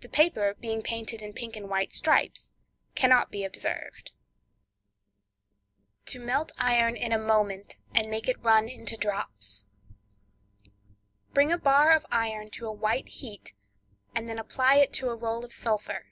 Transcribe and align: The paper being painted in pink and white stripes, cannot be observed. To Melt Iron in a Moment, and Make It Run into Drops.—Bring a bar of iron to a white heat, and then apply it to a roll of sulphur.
The 0.00 0.08
paper 0.08 0.54
being 0.54 0.80
painted 0.82 1.20
in 1.20 1.34
pink 1.34 1.56
and 1.56 1.68
white 1.68 1.92
stripes, 1.92 2.52
cannot 2.94 3.30
be 3.30 3.44
observed. 3.44 4.12
To 6.06 6.18
Melt 6.18 6.52
Iron 6.56 6.96
in 6.96 7.12
a 7.12 7.18
Moment, 7.18 7.76
and 7.94 8.10
Make 8.10 8.28
It 8.30 8.40
Run 8.42 8.66
into 8.66 8.96
Drops.—Bring 8.96 11.52
a 11.52 11.58
bar 11.58 11.92
of 11.92 12.06
iron 12.10 12.48
to 12.52 12.66
a 12.66 12.72
white 12.72 13.08
heat, 13.08 13.52
and 14.14 14.26
then 14.26 14.38
apply 14.38 14.76
it 14.76 14.90
to 14.94 15.10
a 15.10 15.14
roll 15.16 15.44
of 15.44 15.52
sulphur. 15.52 16.06